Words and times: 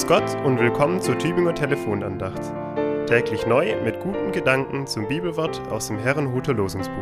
Grüß 0.00 0.08
Gott 0.08 0.46
und 0.46 0.58
willkommen 0.58 1.02
zur 1.02 1.18
Tübinger 1.18 1.54
Telefonandacht. 1.54 2.40
Täglich 3.06 3.44
neu 3.46 3.76
mit 3.84 4.00
guten 4.00 4.32
Gedanken 4.32 4.86
zum 4.86 5.06
Bibelwort 5.06 5.60
aus 5.68 5.88
dem 5.88 5.98
Herrenhuter 5.98 6.54
Losungsbuch. 6.54 6.94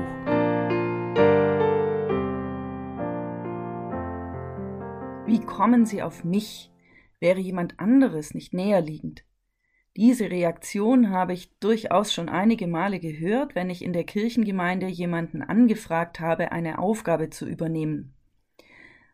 Wie 5.26 5.38
kommen 5.38 5.86
Sie 5.86 6.02
auf 6.02 6.24
mich? 6.24 6.72
Wäre 7.20 7.38
jemand 7.38 7.78
anderes 7.78 8.34
nicht 8.34 8.52
näher 8.52 8.80
liegend? 8.80 9.22
Diese 9.96 10.28
Reaktion 10.28 11.10
habe 11.10 11.34
ich 11.34 11.56
durchaus 11.60 12.12
schon 12.12 12.28
einige 12.28 12.66
Male 12.66 12.98
gehört, 12.98 13.54
wenn 13.54 13.70
ich 13.70 13.84
in 13.84 13.92
der 13.92 14.04
Kirchengemeinde 14.04 14.88
jemanden 14.88 15.42
angefragt 15.42 16.18
habe, 16.18 16.50
eine 16.50 16.80
Aufgabe 16.80 17.30
zu 17.30 17.46
übernehmen. 17.46 18.12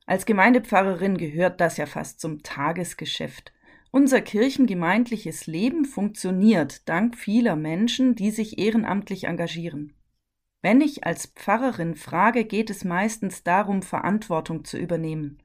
Als 0.06 0.24
Gemeindepfarrerin 0.24 1.18
gehört 1.18 1.60
das 1.60 1.76
ja 1.76 1.84
fast 1.84 2.18
zum 2.18 2.42
Tagesgeschäft. 2.42 3.53
Unser 3.94 4.22
kirchengemeindliches 4.22 5.46
Leben 5.46 5.84
funktioniert 5.84 6.88
dank 6.88 7.16
vieler 7.16 7.54
Menschen, 7.54 8.16
die 8.16 8.32
sich 8.32 8.58
ehrenamtlich 8.58 9.28
engagieren. 9.28 9.92
Wenn 10.62 10.80
ich 10.80 11.06
als 11.06 11.26
Pfarrerin 11.26 11.94
frage, 11.94 12.44
geht 12.44 12.70
es 12.70 12.82
meistens 12.82 13.44
darum, 13.44 13.82
Verantwortung 13.82 14.64
zu 14.64 14.78
übernehmen. 14.78 15.38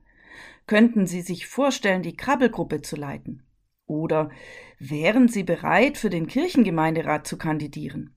Könnten 0.65 1.05
Sie 1.05 1.21
sich 1.21 1.45
vorstellen, 1.45 2.01
die 2.01 2.17
Krabbelgruppe 2.17 2.81
zu 2.81 2.95
leiten? 2.95 3.43
Oder 3.85 4.31
wären 4.79 5.27
Sie 5.27 5.43
bereit, 5.43 5.99
für 5.99 6.09
den 6.09 6.25
Kirchengemeinderat 6.25 7.27
zu 7.27 7.37
kandidieren? 7.37 8.15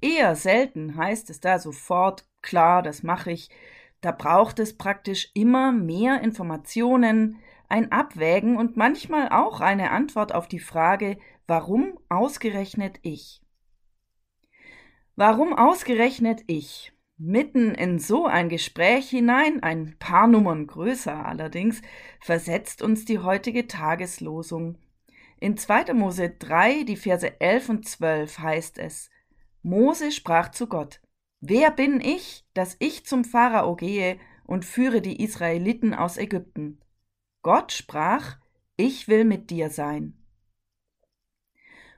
Eher 0.00 0.36
selten 0.36 0.96
heißt 0.96 1.28
es 1.30 1.40
da 1.40 1.58
sofort, 1.58 2.24
klar, 2.40 2.84
das 2.84 3.02
mache 3.02 3.32
ich, 3.32 3.50
da 4.00 4.12
braucht 4.12 4.60
es 4.60 4.76
praktisch 4.76 5.32
immer 5.34 5.72
mehr 5.72 6.20
Informationen, 6.20 7.40
ein 7.68 7.92
Abwägen 7.92 8.56
und 8.56 8.76
manchmal 8.76 9.28
auch 9.28 9.60
eine 9.60 9.90
Antwort 9.90 10.34
auf 10.34 10.48
die 10.48 10.58
Frage, 10.58 11.18
warum 11.46 11.98
ausgerechnet 12.08 12.98
ich? 13.02 13.40
Warum 15.16 15.52
ausgerechnet 15.52 16.42
ich? 16.46 16.92
Mitten 17.16 17.74
in 17.74 18.00
so 18.00 18.26
ein 18.26 18.48
Gespräch 18.48 19.08
hinein, 19.08 19.62
ein 19.62 19.96
paar 20.00 20.26
Nummern 20.26 20.66
größer 20.66 21.24
allerdings, 21.24 21.80
versetzt 22.20 22.82
uns 22.82 23.04
die 23.04 23.20
heutige 23.20 23.68
Tageslosung. 23.68 24.78
In 25.38 25.56
2. 25.56 25.94
Mose 25.94 26.30
3, 26.30 26.82
die 26.82 26.96
Verse 26.96 27.40
11 27.40 27.68
und 27.68 27.88
12 27.88 28.38
heißt 28.40 28.78
es, 28.78 29.10
Mose 29.62 30.10
sprach 30.10 30.50
zu 30.50 30.66
Gott, 30.66 31.00
Wer 31.40 31.70
bin 31.70 32.00
ich, 32.00 32.44
dass 32.54 32.76
ich 32.78 33.04
zum 33.04 33.24
Pharao 33.24 33.76
gehe 33.76 34.18
und 34.44 34.64
führe 34.64 35.00
die 35.00 35.22
Israeliten 35.22 35.94
aus 35.94 36.16
Ägypten? 36.16 36.80
Gott 37.44 37.72
sprach, 37.72 38.38
ich 38.76 39.06
will 39.06 39.26
mit 39.26 39.50
dir 39.50 39.68
sein. 39.68 40.14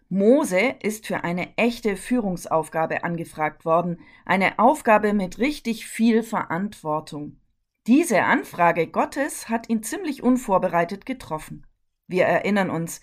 Mose 0.09 0.75
ist 0.83 1.07
für 1.07 1.23
eine 1.23 1.57
echte 1.57 1.97
Führungsaufgabe 1.97 3.05
angefragt 3.05 3.65
worden, 3.65 4.01
eine 4.25 4.59
Aufgabe 4.59 5.13
mit 5.13 5.39
richtig 5.39 5.87
viel 5.87 6.25
Verantwortung. 6.25 7.41
Diese 7.87 8.25
Anfrage 8.25 8.89
Gottes 8.89 9.49
hat 9.49 9.69
ihn 9.69 9.85
ziemlich 9.85 10.25
unvorbereitet 10.25 11.07
getroffen. 11.07 11.65
Wir 12.09 12.25
erinnern 12.25 12.69
uns, 12.69 13.01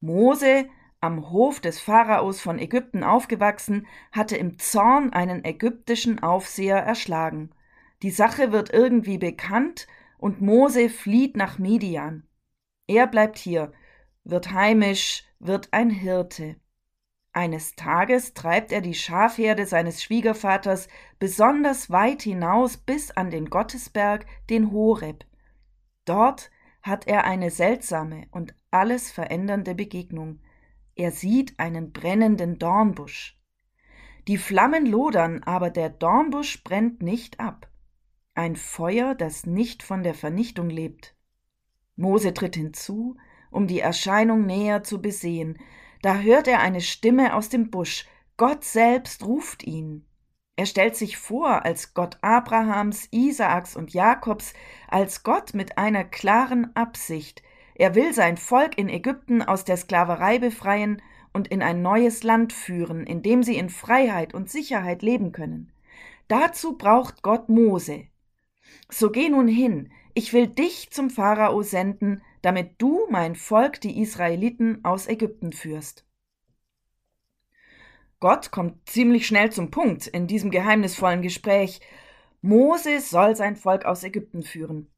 Mose 0.00 0.70
am 1.02 1.28
Hof 1.28 1.60
des 1.60 1.80
Pharaos 1.80 2.40
von 2.40 2.58
Ägypten 2.58 3.04
aufgewachsen, 3.04 3.86
hatte 4.10 4.38
im 4.38 4.58
Zorn 4.58 5.12
einen 5.12 5.44
ägyptischen 5.44 6.22
Aufseher 6.22 6.78
erschlagen. 6.78 7.50
Die 8.00 8.10
Sache 8.10 8.52
wird 8.52 8.72
irgendwie 8.72 9.18
bekannt 9.18 9.86
und 10.24 10.40
Mose 10.40 10.88
flieht 10.88 11.36
nach 11.36 11.58
Midian. 11.58 12.26
Er 12.86 13.06
bleibt 13.06 13.36
hier, 13.36 13.72
wird 14.24 14.52
heimisch, 14.52 15.22
wird 15.38 15.68
ein 15.72 15.90
Hirte. 15.90 16.56
Eines 17.34 17.76
Tages 17.76 18.32
treibt 18.32 18.72
er 18.72 18.80
die 18.80 18.94
Schafherde 18.94 19.66
seines 19.66 20.02
Schwiegervaters 20.02 20.88
besonders 21.18 21.90
weit 21.90 22.22
hinaus 22.22 22.78
bis 22.78 23.10
an 23.10 23.30
den 23.30 23.50
Gottesberg, 23.50 24.24
den 24.48 24.72
Horeb. 24.72 25.26
Dort 26.06 26.50
hat 26.80 27.06
er 27.06 27.24
eine 27.24 27.50
seltsame 27.50 28.26
und 28.30 28.54
alles 28.70 29.10
verändernde 29.10 29.74
Begegnung. 29.74 30.40
Er 30.94 31.10
sieht 31.10 31.60
einen 31.60 31.92
brennenden 31.92 32.58
Dornbusch. 32.58 33.38
Die 34.26 34.38
Flammen 34.38 34.86
lodern, 34.86 35.42
aber 35.42 35.68
der 35.68 35.90
Dornbusch 35.90 36.64
brennt 36.64 37.02
nicht 37.02 37.40
ab. 37.40 37.68
Ein 38.34 38.56
Feuer, 38.56 39.14
das 39.14 39.46
nicht 39.46 39.82
von 39.82 40.02
der 40.02 40.14
Vernichtung 40.14 40.68
lebt. 40.68 41.14
Mose 41.96 42.34
tritt 42.34 42.56
hinzu, 42.56 43.16
um 43.50 43.66
die 43.66 43.80
Erscheinung 43.80 44.46
näher 44.46 44.82
zu 44.82 45.00
besehen. 45.00 45.58
Da 46.02 46.18
hört 46.18 46.48
er 46.48 46.60
eine 46.60 46.80
Stimme 46.80 47.34
aus 47.34 47.48
dem 47.48 47.70
Busch. 47.70 48.06
Gott 48.36 48.64
selbst 48.64 49.24
ruft 49.24 49.62
ihn. 49.62 50.04
Er 50.56 50.66
stellt 50.66 50.96
sich 50.96 51.16
vor 51.16 51.64
als 51.64 51.94
Gott 51.94 52.18
Abrahams, 52.20 53.08
Isaaks 53.10 53.76
und 53.76 53.92
Jakobs, 53.92 54.54
als 54.88 55.22
Gott 55.22 55.54
mit 55.54 55.78
einer 55.78 56.04
klaren 56.04 56.74
Absicht, 56.76 57.42
er 57.74 57.94
will 57.96 58.12
sein 58.12 58.36
Volk 58.36 58.78
in 58.78 58.88
Ägypten 58.88 59.42
aus 59.42 59.64
der 59.64 59.76
Sklaverei 59.76 60.38
befreien 60.38 61.02
und 61.32 61.48
in 61.48 61.60
ein 61.60 61.82
neues 61.82 62.22
Land 62.22 62.52
führen, 62.52 63.04
in 63.04 63.22
dem 63.22 63.42
sie 63.42 63.56
in 63.56 63.68
Freiheit 63.68 64.32
und 64.32 64.48
Sicherheit 64.48 65.02
leben 65.02 65.32
können. 65.32 65.72
Dazu 66.28 66.78
braucht 66.78 67.22
Gott 67.22 67.48
Mose. 67.48 68.06
So 68.90 69.10
geh 69.10 69.28
nun 69.28 69.48
hin, 69.48 69.92
ich 70.14 70.32
will 70.32 70.46
dich 70.46 70.90
zum 70.90 71.10
Pharao 71.10 71.62
senden, 71.62 72.22
damit 72.42 72.74
du 72.78 73.06
mein 73.10 73.34
Volk, 73.34 73.80
die 73.80 74.00
Israeliten, 74.00 74.84
aus 74.84 75.08
Ägypten 75.08 75.52
führst. 75.52 76.06
Gott 78.20 78.50
kommt 78.52 78.88
ziemlich 78.88 79.26
schnell 79.26 79.50
zum 79.50 79.70
Punkt 79.70 80.06
in 80.06 80.26
diesem 80.26 80.50
geheimnisvollen 80.50 81.20
Gespräch. 81.20 81.80
Mose 82.42 83.00
soll 83.00 83.36
sein 83.36 83.56
Volk 83.56 83.84
aus 83.84 84.04
Ägypten 84.04 84.42
führen. 84.42 84.90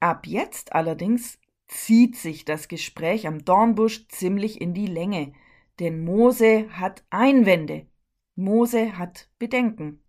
Ab 0.00 0.26
jetzt 0.26 0.72
allerdings 0.72 1.38
zieht 1.66 2.16
sich 2.16 2.44
das 2.44 2.68
Gespräch 2.68 3.26
am 3.26 3.44
Dornbusch 3.44 4.06
ziemlich 4.08 4.60
in 4.60 4.74
die 4.74 4.86
Länge, 4.86 5.32
denn 5.80 6.04
Mose 6.04 6.68
hat 6.70 7.04
Einwände, 7.10 7.86
Mose 8.34 8.98
hat 8.98 9.28
Bedenken. 9.38 10.02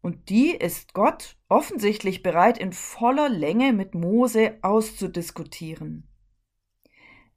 Und 0.00 0.28
die 0.28 0.50
ist 0.50 0.94
Gott 0.94 1.36
offensichtlich 1.48 2.22
bereit, 2.22 2.58
in 2.58 2.72
voller 2.72 3.28
Länge 3.28 3.72
mit 3.72 3.94
Mose 3.94 4.58
auszudiskutieren. 4.62 6.08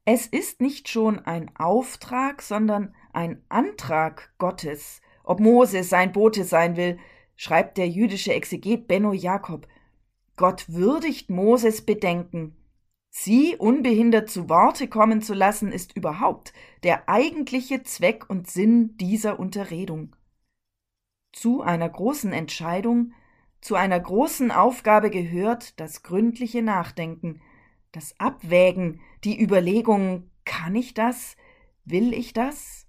Es 0.04 0.26
ist 0.26 0.60
nicht 0.60 0.88
schon 0.88 1.18
ein 1.18 1.50
Auftrag, 1.56 2.42
sondern 2.42 2.94
ein 3.12 3.44
Antrag 3.48 4.32
Gottes, 4.38 5.00
ob 5.24 5.40
Mose 5.40 5.84
sein 5.84 6.12
Bote 6.12 6.44
sein 6.44 6.76
will, 6.76 6.98
schreibt 7.36 7.78
der 7.78 7.88
jüdische 7.88 8.32
Exeget 8.32 8.88
Benno 8.88 9.12
Jakob. 9.12 9.66
Gott 10.36 10.64
würdigt 10.68 11.30
Moses 11.30 11.84
Bedenken, 11.84 12.56
Sie 13.10 13.56
unbehindert 13.56 14.30
zu 14.30 14.48
Worte 14.48 14.86
kommen 14.86 15.20
zu 15.20 15.34
lassen, 15.34 15.72
ist 15.72 15.96
überhaupt 15.96 16.52
der 16.84 17.08
eigentliche 17.08 17.82
Zweck 17.82 18.30
und 18.30 18.48
Sinn 18.48 18.96
dieser 18.98 19.40
Unterredung. 19.40 20.14
Zu 21.32 21.62
einer 21.62 21.88
großen 21.88 22.32
Entscheidung, 22.32 23.12
zu 23.60 23.74
einer 23.74 24.00
großen 24.00 24.50
Aufgabe 24.50 25.10
gehört 25.10 25.78
das 25.78 26.02
gründliche 26.02 26.62
Nachdenken, 26.62 27.40
das 27.92 28.18
Abwägen, 28.18 29.00
die 29.24 29.40
Überlegung, 29.40 30.30
kann 30.44 30.74
ich 30.74 30.94
das? 30.94 31.36
Will 31.84 32.12
ich 32.12 32.32
das? 32.32 32.86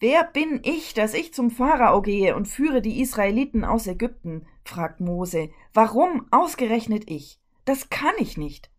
Wer 0.00 0.24
bin 0.24 0.60
ich, 0.64 0.94
dass 0.94 1.14
ich 1.14 1.32
zum 1.32 1.50
Pharao 1.50 2.02
gehe 2.02 2.34
und 2.34 2.48
führe 2.48 2.82
die 2.82 3.00
Israeliten 3.00 3.64
aus 3.64 3.86
Ägypten? 3.86 4.46
fragt 4.64 5.00
Mose. 5.00 5.50
Warum 5.72 6.26
ausgerechnet 6.32 7.08
ich? 7.08 7.40
Das 7.64 7.88
kann 7.88 8.14
ich 8.18 8.36
nicht. 8.36 8.72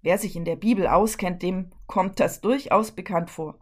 Wer 0.00 0.16
sich 0.16 0.36
in 0.36 0.46
der 0.46 0.56
Bibel 0.56 0.86
auskennt, 0.86 1.42
dem 1.42 1.70
kommt 1.86 2.20
das 2.20 2.40
durchaus 2.40 2.92
bekannt 2.92 3.28
vor. 3.28 3.58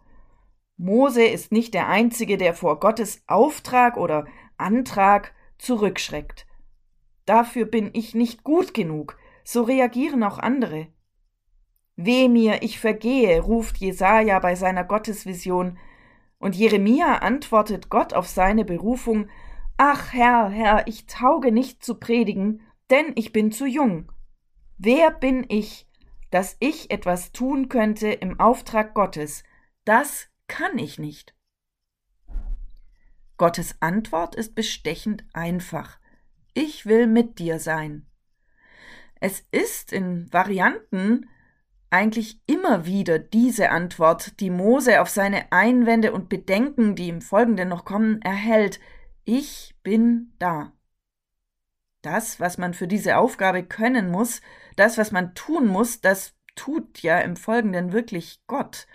Mose 0.78 1.24
ist 1.24 1.50
nicht 1.50 1.74
der 1.74 1.88
Einzige, 1.88 2.38
der 2.38 2.54
vor 2.54 2.78
Gottes 2.78 3.22
Auftrag 3.26 3.96
oder 3.96 4.26
Antrag 4.56 5.34
zurückschreckt. 5.58 6.46
Dafür 7.26 7.66
bin 7.66 7.90
ich 7.92 8.14
nicht 8.14 8.44
gut 8.44 8.72
genug, 8.72 9.18
so 9.42 9.62
reagieren 9.62 10.22
auch 10.22 10.38
andere. 10.38 10.86
Weh 11.96 12.28
mir, 12.28 12.62
ich 12.62 12.78
vergehe, 12.78 13.40
ruft 13.40 13.78
Jesaja 13.78 14.38
bei 14.38 14.54
seiner 14.54 14.84
Gottesvision, 14.84 15.78
und 16.38 16.54
Jeremia 16.54 17.16
antwortet 17.16 17.90
Gott 17.90 18.14
auf 18.14 18.28
seine 18.28 18.64
Berufung, 18.64 19.28
Ach 19.76 20.12
Herr, 20.12 20.48
Herr, 20.48 20.86
ich 20.86 21.06
tauge 21.06 21.50
nicht 21.50 21.84
zu 21.84 21.96
predigen, 21.96 22.62
denn 22.88 23.12
ich 23.16 23.32
bin 23.32 23.50
zu 23.50 23.66
jung. 23.66 24.12
Wer 24.76 25.10
bin 25.10 25.44
ich, 25.48 25.88
dass 26.30 26.56
ich 26.60 26.92
etwas 26.92 27.32
tun 27.32 27.68
könnte 27.68 28.08
im 28.08 28.38
Auftrag 28.38 28.94
Gottes? 28.94 29.42
Das 29.84 30.28
kann 30.48 30.78
ich 30.78 30.98
nicht. 30.98 31.34
Gottes 33.36 33.76
Antwort 33.80 34.34
ist 34.34 34.54
bestechend 34.54 35.24
einfach. 35.32 35.98
Ich 36.54 36.86
will 36.86 37.06
mit 37.06 37.38
dir 37.38 37.60
sein. 37.60 38.06
Es 39.20 39.46
ist 39.52 39.92
in 39.92 40.32
Varianten 40.32 41.28
eigentlich 41.90 42.40
immer 42.46 42.84
wieder 42.84 43.18
diese 43.18 43.70
Antwort, 43.70 44.40
die 44.40 44.50
Mose 44.50 45.00
auf 45.00 45.08
seine 45.08 45.50
Einwände 45.52 46.12
und 46.12 46.28
Bedenken, 46.28 46.96
die 46.96 47.08
im 47.08 47.22
Folgenden 47.22 47.68
noch 47.68 47.84
kommen, 47.84 48.20
erhält. 48.22 48.80
Ich 49.24 49.76
bin 49.82 50.34
da. 50.38 50.72
Das, 52.02 52.40
was 52.40 52.58
man 52.58 52.74
für 52.74 52.86
diese 52.86 53.16
Aufgabe 53.16 53.64
können 53.64 54.10
muss, 54.10 54.40
das, 54.76 54.98
was 54.98 55.12
man 55.12 55.34
tun 55.34 55.66
muss, 55.66 56.00
das 56.00 56.34
tut 56.54 57.02
ja 57.02 57.18
im 57.20 57.36
Folgenden 57.36 57.92
wirklich 57.92 58.42
Gott. 58.46 58.86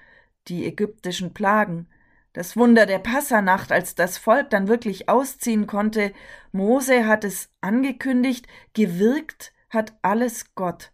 Die 0.48 0.66
ägyptischen 0.66 1.34
Plagen, 1.34 1.88
das 2.34 2.57
Wunder 2.57 2.86
der 2.86 3.00
Passanacht, 3.00 3.72
als 3.72 3.95
das 3.95 4.18
Volk 4.18 4.50
dann 4.50 4.68
wirklich 4.68 5.07
ausziehen 5.07 5.68
konnte, 5.68 6.13
Mose 6.51 7.07
hat 7.07 7.24
es 7.24 7.50
angekündigt, 7.62 8.48
gewirkt 8.74 9.54
hat 9.69 9.94
alles 10.01 10.56
Gott. 10.56 10.92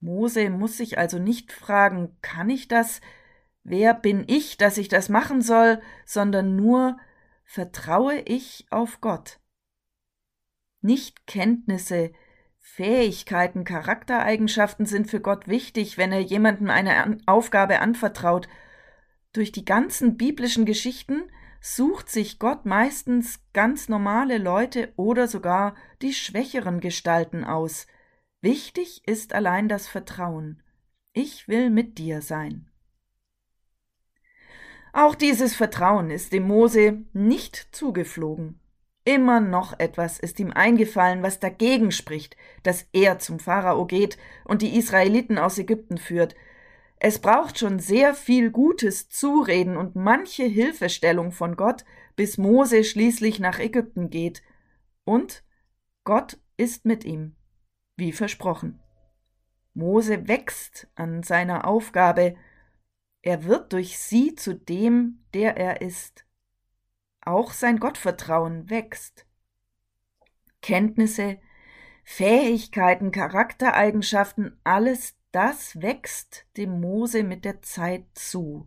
Mose 0.00 0.50
muss 0.50 0.76
sich 0.76 0.98
also 0.98 1.18
nicht 1.18 1.52
fragen, 1.52 2.16
kann 2.22 2.48
ich 2.50 2.68
das? 2.68 3.00
Wer 3.62 3.94
bin 3.94 4.24
ich, 4.26 4.56
dass 4.56 4.78
ich 4.78 4.88
das 4.88 5.08
machen 5.08 5.42
soll, 5.42 5.80
sondern 6.06 6.56
nur, 6.56 6.98
vertraue 7.44 8.20
ich 8.20 8.66
auf 8.70 9.00
Gott. 9.00 9.40
Nicht 10.80 11.26
Kenntnisse, 11.26 12.12
Fähigkeiten, 12.60 13.64
Charaktereigenschaften 13.64 14.86
sind 14.86 15.10
für 15.10 15.20
Gott 15.20 15.48
wichtig, 15.48 15.98
wenn 15.98 16.12
er 16.12 16.20
jemandem 16.20 16.70
eine 16.70 17.18
Aufgabe 17.26 17.80
anvertraut. 17.80 18.48
Durch 19.32 19.50
die 19.50 19.64
ganzen 19.64 20.16
biblischen 20.16 20.64
Geschichten 20.64 21.22
sucht 21.60 22.08
sich 22.08 22.38
Gott 22.38 22.64
meistens 22.64 23.40
ganz 23.52 23.88
normale 23.88 24.38
Leute 24.38 24.92
oder 24.96 25.26
sogar 25.26 25.74
die 26.02 26.12
schwächeren 26.12 26.80
Gestalten 26.80 27.44
aus– 27.44 27.86
Wichtig 28.42 29.06
ist 29.06 29.34
allein 29.34 29.68
das 29.68 29.86
Vertrauen. 29.86 30.62
Ich 31.12 31.46
will 31.46 31.68
mit 31.68 31.98
dir 31.98 32.22
sein. 32.22 32.70
Auch 34.94 35.14
dieses 35.14 35.54
Vertrauen 35.54 36.10
ist 36.10 36.32
dem 36.32 36.44
Mose 36.44 37.04
nicht 37.12 37.68
zugeflogen. 37.72 38.58
Immer 39.04 39.40
noch 39.40 39.78
etwas 39.78 40.18
ist 40.18 40.38
ihm 40.40 40.52
eingefallen, 40.52 41.22
was 41.22 41.40
dagegen 41.40 41.90
spricht, 41.90 42.36
dass 42.62 42.86
er 42.92 43.18
zum 43.18 43.38
Pharao 43.38 43.86
geht 43.86 44.18
und 44.44 44.62
die 44.62 44.76
Israeliten 44.76 45.38
aus 45.38 45.58
Ägypten 45.58 45.98
führt. 45.98 46.34
Es 46.98 47.18
braucht 47.18 47.58
schon 47.58 47.78
sehr 47.78 48.14
viel 48.14 48.50
gutes 48.50 49.08
Zureden 49.08 49.78
und 49.78 49.96
manche 49.96 50.44
Hilfestellung 50.44 51.32
von 51.32 51.56
Gott, 51.56 51.86
bis 52.14 52.36
Mose 52.36 52.84
schließlich 52.84 53.40
nach 53.40 53.58
Ägypten 53.58 54.10
geht. 54.10 54.42
Und 55.04 55.42
Gott 56.04 56.38
ist 56.58 56.84
mit 56.84 57.04
ihm 57.04 57.36
wie 57.96 58.12
versprochen. 58.12 58.80
Mose 59.74 60.26
wächst 60.26 60.88
an 60.94 61.22
seiner 61.22 61.66
Aufgabe, 61.66 62.34
er 63.22 63.44
wird 63.44 63.72
durch 63.72 63.98
sie 63.98 64.34
zu 64.34 64.54
dem, 64.54 65.24
der 65.34 65.56
er 65.56 65.82
ist. 65.82 66.26
Auch 67.22 67.52
sein 67.52 67.78
Gottvertrauen 67.78 68.70
wächst. 68.70 69.26
Kenntnisse, 70.62 71.38
Fähigkeiten, 72.04 73.12
Charaktereigenschaften, 73.12 74.58
alles 74.64 75.16
das 75.32 75.80
wächst 75.80 76.46
dem 76.56 76.80
Mose 76.80 77.22
mit 77.22 77.44
der 77.44 77.62
Zeit 77.62 78.04
zu. 78.14 78.66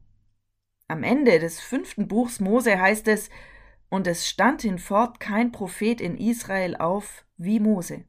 Am 0.87 1.03
Ende 1.03 1.39
des 1.39 1.59
fünften 1.59 2.07
Buchs 2.07 2.39
Mose 2.39 2.79
heißt 2.79 3.07
es, 3.07 3.29
und 3.89 4.07
es 4.07 4.27
stand 4.27 4.63
hinfort 4.63 5.19
kein 5.19 5.51
Prophet 5.51 6.01
in 6.01 6.17
Israel 6.17 6.75
auf 6.75 7.25
wie 7.37 7.59
Mose. 7.59 8.05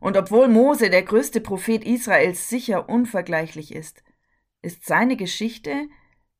Und 0.00 0.16
obwohl 0.16 0.48
Mose 0.48 0.90
der 0.90 1.02
größte 1.02 1.40
Prophet 1.40 1.84
Israels 1.84 2.48
sicher 2.48 2.88
unvergleichlich 2.88 3.74
ist, 3.74 4.02
ist 4.62 4.86
seine 4.86 5.16
Geschichte 5.16 5.88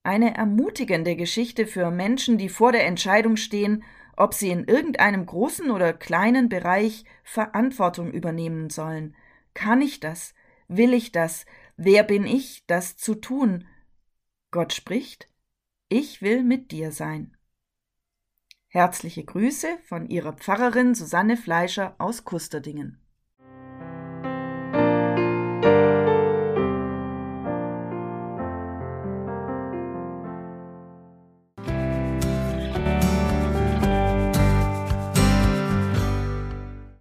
eine 0.03 0.35
ermutigende 0.35 1.17
Geschichte 1.17 1.67
für 1.67 1.91
Menschen, 1.91 2.39
die 2.39 2.49
vor 2.49 2.73
der 2.73 2.87
Entscheidung 2.87 3.37
stehen, 3.37 3.85
ob 4.17 4.35
sie 4.35 4.51
in 4.51 4.65
irgendeinem 4.65 5.27
großen 5.27 5.71
oder 5.71 5.93
kleinen 5.93 6.49
Bereich 6.49 7.05
Verantwortung 7.23 8.11
übernehmen 8.11 8.71
sollen. 8.71 9.17
Kann 9.55 9.83
ich 9.83 10.01
das? 10.01 10.35
Will 10.69 10.95
ich 10.95 11.13
das? 11.13 11.47
Wer 11.77 12.03
bin 12.03 12.27
ich, 12.27 12.65
das 12.67 12.97
zu 12.97 13.15
tun? 13.15 13.67
Gott 14.51 14.73
spricht, 14.73 15.29
ich 15.89 16.23
will 16.23 16.43
mit 16.43 16.71
dir 16.71 16.93
sein. 16.93 17.37
Herzliche 18.69 19.25
Grüße 19.25 19.79
von 19.85 20.09
ihrer 20.09 20.33
Pfarrerin 20.33 20.95
Susanne 20.95 21.37
Fleischer 21.37 21.97
aus 21.99 22.25
Kusterdingen. 22.25 23.01